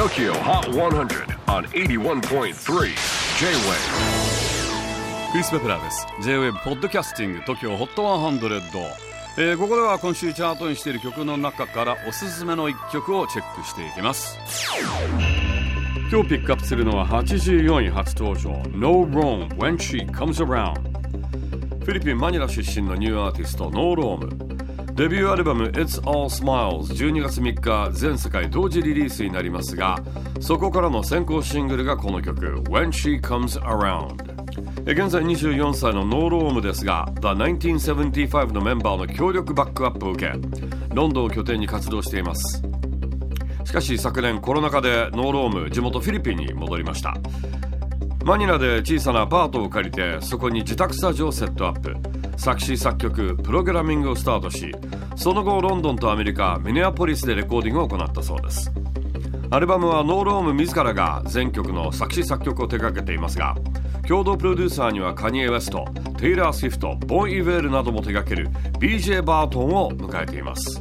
[0.00, 2.52] TOKYO HOT 100 on 81.3 J-WAVE
[5.30, 6.06] クリス・ベプラーです。
[6.22, 8.60] J-WAVE ポッドキャスティング TOKYO HOT 100、
[9.36, 14.38] えー、ここでは今週チャートにしている曲の中からおすすめの一曲をチェックしていきます。
[16.10, 18.52] 今日ピックアップするのは84位初登場。
[18.70, 20.80] No Rome When She Comes Around
[21.84, 29.98] フィリピン・マニラ出身のニューアーティストノーロームデビューアルバム It's All Smiles 12月3日全世界同時リリースになりますが
[30.40, 34.30] そこからの先行シングルがこの曲 When She Comes Around
[34.82, 40.32] 現在24歳の No Rome ですが The 1975のメンバーの強力バックアップを受け
[40.94, 42.62] ロンドンを拠点に活動しています。
[43.64, 47.14] しかし昨年コロナ禍で No Rome 地元フィリピンに戻りました。
[48.24, 51.94] マニラで小さなアパートを借りてそこに自宅スタジオをセットアップ。
[52.40, 54.74] 作詞作曲プログラミングをスタートし
[55.14, 58.72] その後ロンドンとアメリカミネアポリスでレコーディングを行ったそうです。
[59.50, 63.56] アルバムは No Rome 自らが全曲の作詞作曲を手掛けていますが
[64.08, 65.84] 共同プロデューサーにはカニエ・ウェスト
[66.16, 70.80] テイラー・スウィフトボン・イヴェールなども手掛ける BJ バートンを迎えています。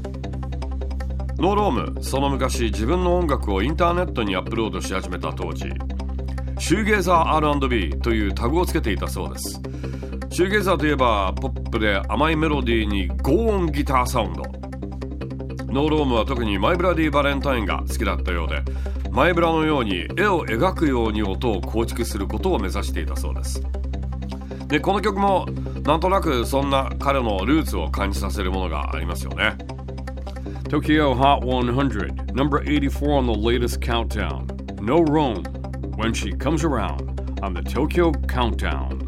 [1.40, 5.70] No Rome その昔自分の音楽をインターネットにアップロードし始めた当時。
[6.60, 9.62] シューゲイザー R&B というタグをつけていたそうです。
[10.30, 14.44] シューゲイザーといえばポップで甘いメロディーに轟音ギターサウンド。
[15.74, 18.64] ノーロームは特にマイブラディ・バレンタインが好きだったようで
[19.12, 23.64] マイブラのように絵を描くように音を構築することを目指していたそうです。
[24.68, 25.48] でこの曲も
[25.84, 29.58] なんとなくそんな彼のルーツを感じさせるものがありますよね。
[30.70, 34.46] Tokyo Hot 100 Number 84 on the latest countdown.
[34.82, 35.59] No Rome
[36.00, 39.06] When She Comes Around on the Tokyo Countdown.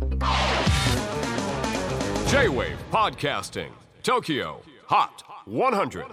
[2.27, 3.71] J-WAVE PODCASTING
[4.03, 6.05] TOKYO HOT 100